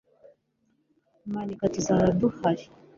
Manika 1.33 1.65
Tuzaba 1.73 2.05
duhari 2.19 2.65